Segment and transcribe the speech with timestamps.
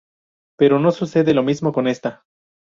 [0.57, 2.25] Pero no sucede lo mismo con esta.